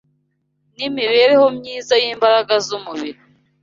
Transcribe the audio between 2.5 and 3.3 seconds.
z’umubiri